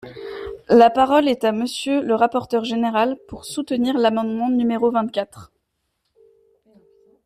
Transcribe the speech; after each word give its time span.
La 0.67 0.89
parole 0.89 1.27
est 1.29 1.43
à 1.43 1.51
Monsieur 1.51 2.01
le 2.01 2.15
rapporteur 2.15 2.63
général, 2.65 3.17
pour 3.27 3.45
soutenir 3.45 3.99
l’amendement 3.99 4.49
no 4.49 4.89
vingt-quatre. 4.91 5.51